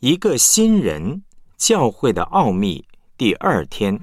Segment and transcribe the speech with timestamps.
[0.00, 1.22] 一个新人
[1.56, 2.84] 教会的奥秘
[3.16, 3.98] 第二天，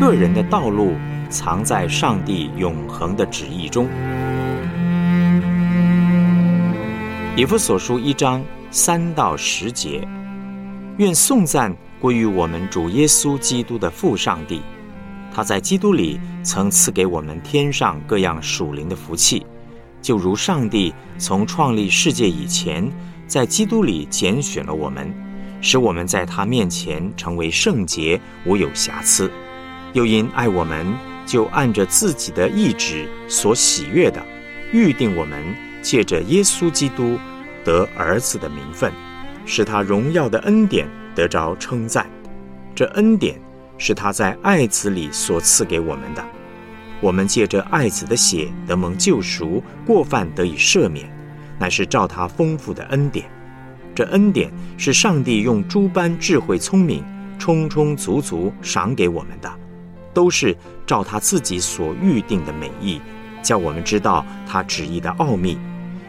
[0.00, 0.94] 个人的道路
[1.28, 3.86] 藏在上帝永恒的旨意中。
[7.36, 10.08] 以弗所书一章三到十节，
[10.96, 14.62] 愿颂赞归于我们主耶稣基督的父上帝，
[15.30, 19.44] 他在基督里曾赐给我们天上各样属灵的福气。
[20.02, 22.90] 就如上帝从创立世界以前，
[23.26, 25.12] 在基督里拣选了我们，
[25.60, 29.28] 使我们在他面前成为圣洁，无有瑕疵；
[29.92, 30.86] 又因爱我们，
[31.26, 34.24] 就按着自己的意志所喜悦的，
[34.72, 35.42] 预定我们
[35.82, 37.18] 借着耶稣基督
[37.64, 38.92] 得儿子的名分，
[39.44, 42.06] 使他荣耀的恩典得着称赞。
[42.74, 43.38] 这恩典
[43.76, 46.24] 是他在爱子里所赐给我们的。
[47.00, 51.10] 我们借着爱子的血得蒙救赎，过犯得以赦免，
[51.58, 53.24] 乃是照他丰富的恩典。
[53.94, 57.02] 这恩典是上帝用诸般智慧聪明，
[57.38, 59.50] 充充足足赏给我们的，
[60.12, 63.00] 都是照他自己所预定的美意，
[63.42, 65.58] 叫我们知道他旨意的奥秘，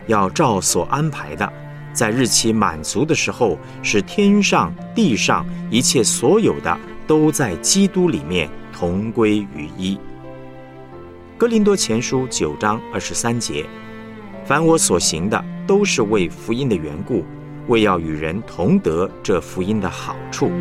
[0.08, 1.52] 要照所安排的，
[1.94, 9.98] 在日期满足的时候，使天上地上一切所有的都在基督里面同归于一。
[11.42, 13.66] 哥林多前书九章二十三节：
[14.46, 17.26] 凡我所行的，都是为福音的缘故，
[17.68, 20.52] 为要与人同得这福音的好处。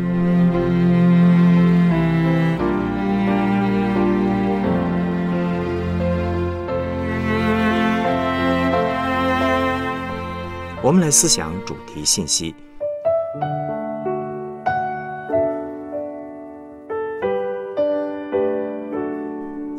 [10.81, 12.55] 我们来思想主题信息。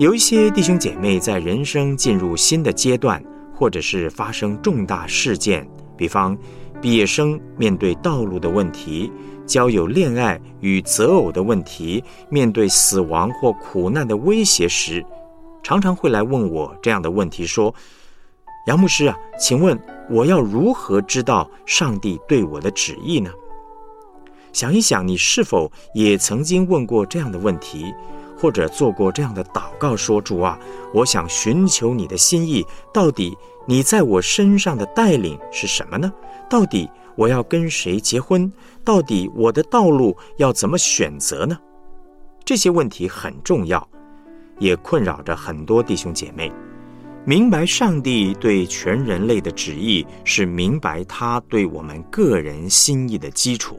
[0.03, 3.23] 有一些弟兄姐妹在人生进入新的阶段，
[3.55, 5.65] 或者是发生重大事件，
[5.97, 6.37] 比方
[6.81, 9.13] 毕业生面对道路的问题、
[9.47, 15.07] 交友、恋爱与择偶的问题、面对死亡或苦难的威胁时，
[15.63, 17.73] 常常会来问我这样的问题：说，
[18.67, 23.31] 杨牧师啊，请问我要如何知道上帝对我的旨意呢？
[24.53, 27.95] 想一想，你是否也曾经问过这样的问题？
[28.43, 30.59] 或者做过这样的祷告，说：“主啊，
[30.93, 32.67] 我想寻求你的心意。
[32.93, 33.39] 到底
[33.69, 36.13] 你在我身上的带领是什么呢？
[36.51, 38.53] 到底我要跟谁结婚？
[38.85, 41.57] 到底我的道路要怎么选择呢？”
[42.45, 43.89] 这些问题很重要，
[44.59, 46.51] 也困扰着很多弟兄姐妹。
[47.25, 53.79] 明白上帝对全人类的旨意，是明白他对我们个人心意的基础。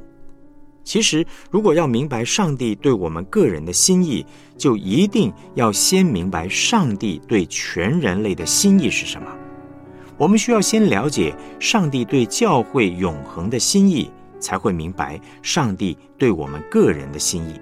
[0.84, 4.26] 其实，如果要明白上帝对我们个人的心意，
[4.58, 9.28] 就一定要先明白上帝对全人类的心意是什么。
[10.18, 17.60] 我们需要先了解上帝对教会永恒的心意，才会明白上帝对我们个人的心意。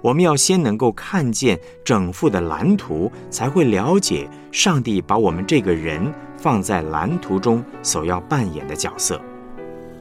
[0.00, 9.18] 我们要先能够看见整幅的蓝图，才会了解上帝把我们这个人放在蓝图中所要扮演的角色。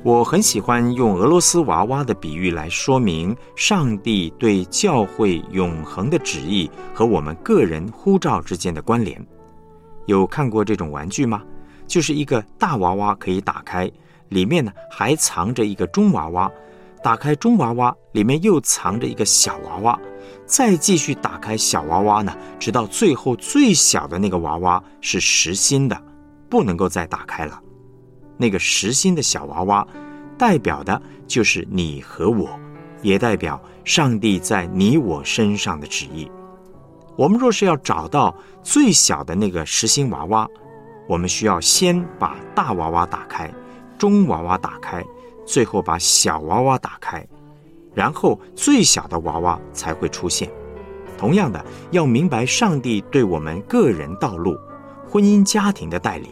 [0.04, 9.26] 我很喜欢用俄罗斯娃娃的比喻来说明上帝对教会永恒的旨意和我们个人呼召之间的关联。
[10.06, 11.42] 有看过这种玩具吗？
[11.88, 13.90] 就是一个大娃娃可以打开，
[14.28, 16.52] 里面呢还藏着一个中娃娃，
[17.02, 19.98] 打开中娃娃里面又藏着一个小娃娃，
[20.46, 25.98] 再继续打开小娃娃呢，直到最后最小的那个娃娃是实心的，
[26.50, 27.58] 不能够再打开了。
[28.38, 29.88] 那个实心的小娃娃，
[30.38, 32.50] 代表的就是你和我，
[33.02, 36.30] 也代表上帝在你我身上的旨意。
[37.16, 40.48] 我们若是要找到最小的那个实心娃娃，
[41.08, 43.54] 我们需要先把大娃娃打开，
[43.98, 45.04] 中娃娃打开，
[45.46, 47.26] 最后把小娃娃打开，
[47.94, 50.50] 然后最小的娃娃才会出现。
[51.16, 54.58] 同样的，要明白上帝对我们个人道路、
[55.08, 56.30] 婚姻家庭的带领。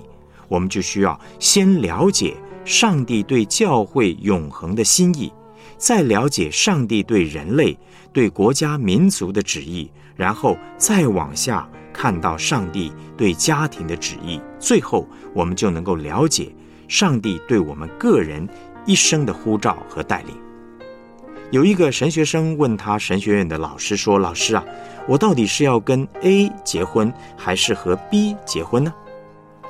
[0.52, 5.32] 我们就需要先了解上帝对教会永恒的心意，
[5.78, 7.78] 再了解上帝对人类、
[8.12, 16.54] 对国家民族的旨意，然后再往下看到上帝对家庭的旨意，最后我们就能够了解
[16.90, 18.46] 上帝对我们个人
[18.86, 20.36] 一生的呼召和带领。
[21.50, 24.66] 有一个神学生问他神学院的老师说：“老师啊，
[25.08, 28.94] 我到底是要跟 A 结婚，还是和 B 结婚呢？”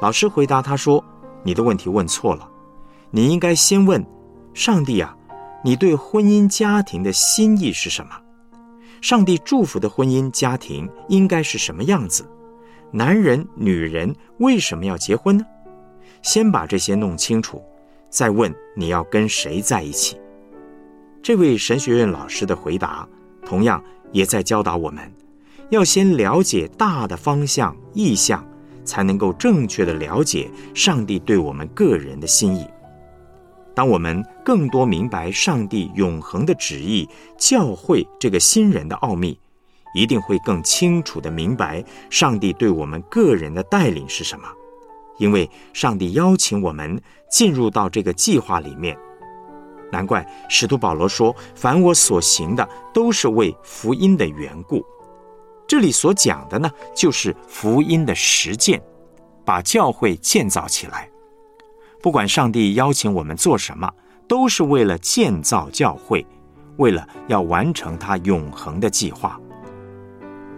[0.01, 1.03] 老师回答他说
[1.45, 2.49] ：“你的问题问错了，
[3.11, 4.03] 你应该先问
[4.51, 5.15] 上帝啊，
[5.63, 8.09] 你对婚姻家庭的心意是什么？
[8.99, 12.27] 上帝祝福的婚姻家庭应该是什么样子？
[12.91, 15.45] 男人、女人为什么要结婚呢？
[16.23, 17.63] 先把这些弄清楚，
[18.09, 20.19] 再问你要跟谁在一起。
[21.21, 23.07] 这位神学院老师的回答，
[23.45, 25.13] 同样也在教导我们，
[25.69, 28.43] 要先了解大的方向意向，
[28.91, 32.67] 才能够正确的了解上帝对我们个人的心意。
[33.73, 37.07] 当我们更多明白上帝永恒的旨意，
[37.37, 39.39] 教会这个新人的奥秘，
[39.95, 44.45] 一定会更清楚的明白上帝对我们个人的带领是什么。
[45.19, 47.01] 因为上帝邀请我们
[47.31, 48.97] 进入到这个计划里面，
[49.89, 54.85] 难怪使徒保罗说：“凡我所行的，都是为福音的缘故。”
[55.71, 58.83] 这里所讲的呢，就是福音的实践，
[59.45, 61.09] 把教会建造起来。
[62.01, 63.89] 不管上帝邀请我们做什么，
[64.27, 66.27] 都是为了建造教会，
[66.75, 69.39] 为了要完成他永恒的计划。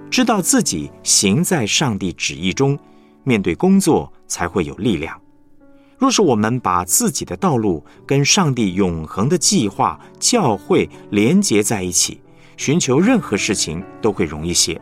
[0.10, 2.76] 知道自己行在上帝旨意中，
[3.24, 5.22] 面对工作才会有力量。
[6.00, 12.20] 若是我们把自己的道路跟上帝永恒的计划、教会连结在一起，
[12.58, 14.82] 寻求任何事情都会容易些，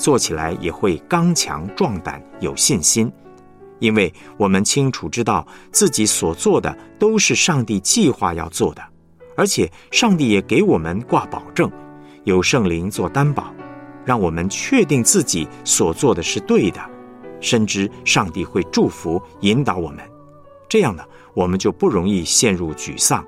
[0.00, 3.12] 做起来也会刚强壮胆、有信心。
[3.80, 8.82] 因为我们清楚知道自己所做的都是上帝计划要做的，
[9.36, 11.70] 而且上帝也给我们挂保证，
[12.24, 13.54] 有圣灵做担保，
[14.04, 16.80] 让我们确定自己所做的是对的，
[17.40, 19.98] 深知上帝会祝福引导我们。
[20.68, 21.02] 这样呢，
[21.34, 23.24] 我们就不容易陷入沮丧，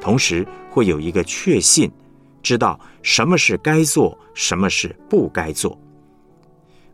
[0.00, 1.90] 同时会有一个确信，
[2.40, 5.76] 知道什么是该做，什么是不该做。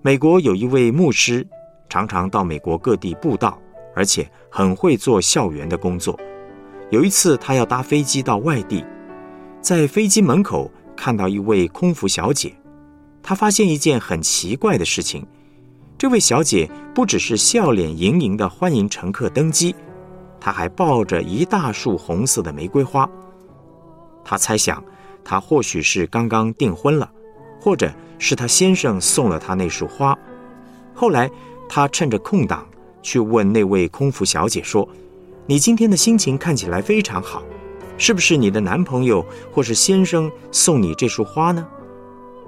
[0.09, 1.47] 美国有一位牧师。
[1.91, 3.61] 常常到美国各地布道，
[3.95, 6.19] 而且很会做校园的工作。
[6.89, 8.83] 有一次，他要搭飞机到外地，
[9.61, 12.55] 在飞机门口看到一位空服小姐，
[13.23, 15.27] 他发现一件很奇怪的事情：
[15.99, 19.77] 这位小姐不只是笑脸盈盈的欢迎乘客登机，
[20.41, 23.07] 她还抱着一大束红色的玫瑰花。
[24.25, 24.83] 他猜想，
[25.23, 27.11] 她或许是刚刚订婚了，
[27.61, 30.19] 或者是她先生送了她那束花。
[30.95, 31.31] 后来。
[31.71, 32.67] 他趁着空档
[33.03, 34.89] 去问那位空服小姐说
[35.45, 37.43] ：“你今天的心情看起来非常好，
[37.99, 39.23] 是不是你的男朋友
[39.53, 41.69] 或是先生送你这束花呢？”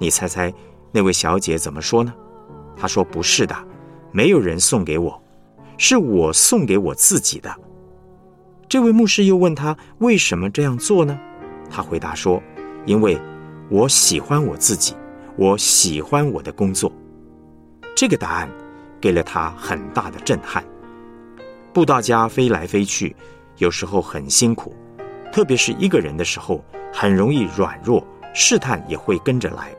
[0.00, 0.50] 你猜猜
[0.90, 2.14] 那位小姐怎么说呢？
[2.78, 3.54] 她说：“不是的，
[4.10, 5.22] 没有人送给我，
[5.76, 7.54] 是我送给我自己的。”
[8.70, 11.20] 这位牧师又问他为什么这样做呢？
[11.70, 12.42] 他回答说
[12.86, 13.20] ：“因为
[13.70, 14.94] 我喜欢我自己，
[15.36, 16.92] 我喜欢我的工作。”
[17.96, 18.48] 这个答案。
[19.00, 20.62] 给了他很大的震撼。
[21.72, 23.16] 布道家飞来飞去，
[23.56, 24.76] 有时候很辛苦，
[25.32, 26.62] 特别是一个人的时候，
[26.92, 29.74] 很容易软弱，试探也会跟着来。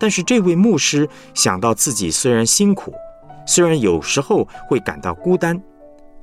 [0.00, 2.92] 但是这位牧师想到自己虽然辛苦，
[3.46, 5.56] 虽然有时候会感到孤单，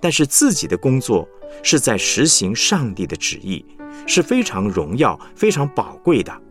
[0.01, 1.25] 但是自己的工作
[1.63, 3.65] 是在实行上帝的旨意，
[4.05, 6.41] 是非常荣耀、非常宝贵的。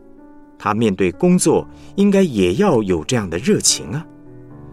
[0.57, 4.05] 他面对工作，应该也要有这样的热情啊。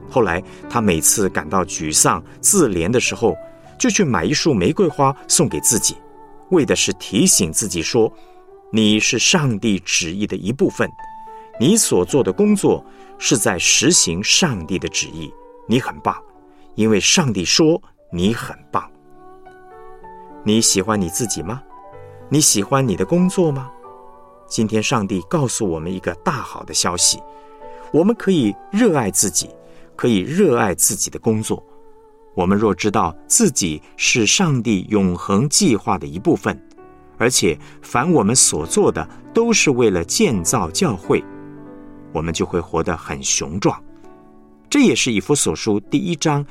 [0.08, 3.36] 后来，他每次感到沮丧、自怜的时候，
[3.78, 5.96] 就去买一束玫瑰花送给自己，
[6.50, 8.12] 为的是提醒自己说
[8.70, 10.88] ：“你是上帝旨意的一部分，
[11.58, 12.84] 你所做的工作
[13.18, 15.32] 是在实行上帝的旨意。
[15.66, 16.16] 你很棒，
[16.74, 17.82] 因为上帝说
[18.12, 18.88] 你很棒。
[20.44, 21.62] 你喜欢你自己吗？
[22.28, 23.70] 你喜欢你的工作吗？
[24.46, 27.22] 今天，上帝告诉我们一个大好的消息：
[27.92, 29.50] 我们可以热爱自己。”
[29.96, 31.64] 可以热爱自己的工作。
[32.34, 36.60] 我们若知道自己是上帝永恒计划的一部分，
[37.16, 41.22] 而且凡我们所做的都是为了建造教会，
[42.12, 43.80] 我们就会活得很雄壮。
[44.68, 46.44] 这也是以弗所书第一章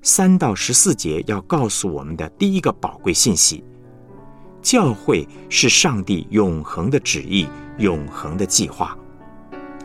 [0.00, 3.62] 三到十四节要告诉我们的第一个宝贵信息：
[4.66, 8.98] 教会是上帝永恒的旨意、永恒的计划。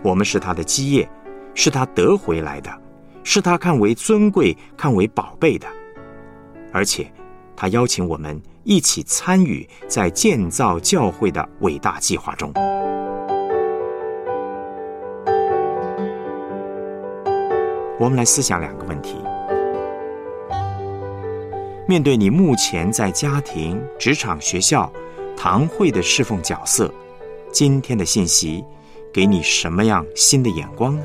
[0.02, 1.08] 我们是他的基业，
[1.54, 2.82] 是他得回来的。
[3.24, 5.68] 是他看为尊贵、看为宝贝的，
[6.74, 7.06] 而且
[7.56, 12.52] 他邀请我们一起参与在建造教会的伟大计划中。
[18.00, 19.16] 我们来思想两个问题：
[21.92, 24.90] 面对你目前在家庭、职场、学校、
[25.36, 26.90] 堂会的侍奉角色，
[27.52, 28.64] 今天的信息
[29.12, 31.04] 给你什么样新的眼光呢？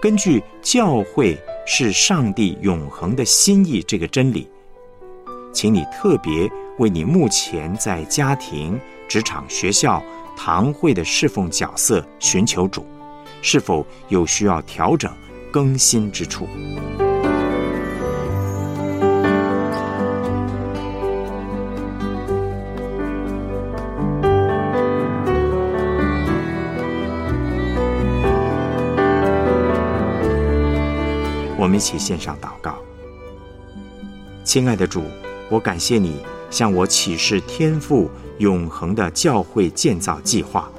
[0.00, 4.48] 根据教会是上帝永恒的心意这个真理，
[5.52, 10.02] 请你特别为你目前在家庭、职场、学校、
[10.34, 12.86] 堂会的侍奉角色寻求主，
[13.42, 15.12] 是否有需要调整、
[15.52, 16.48] 更新之处？
[31.80, 32.74] 一起献上祷告，
[34.44, 35.02] 亲爱的主，
[35.48, 36.20] 我感谢你
[36.50, 40.70] 向我启示天赋永恒的教会建造计划，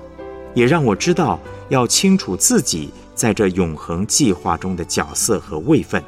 [0.54, 1.40] 也让我知道
[1.70, 6.04] 要清楚自己在这永恒计划中的角色和位分。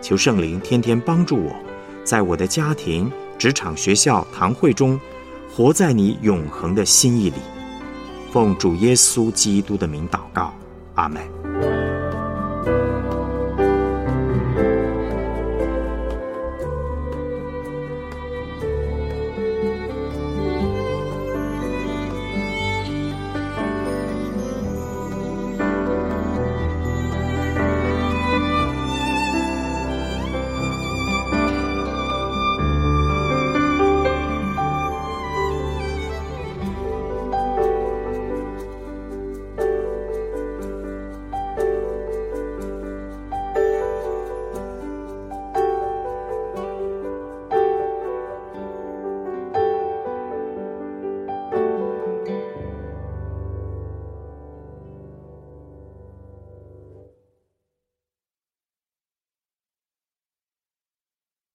[0.00, 1.54] 求圣灵天天帮助我，
[2.02, 4.98] 在我的家庭、职场、学校、堂会中，
[5.54, 7.36] 活在你永恒的心意里。
[8.32, 10.54] 奉主耶稣基督的名祷告，
[10.94, 11.35] 阿门。